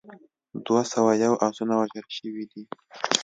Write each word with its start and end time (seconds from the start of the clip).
دوه 0.65 0.81
سوه 0.93 1.11
یو 1.23 1.33
اسونه 1.47 1.73
وژل 1.77 2.05
شوي 2.17 2.43
دي. 2.51 2.63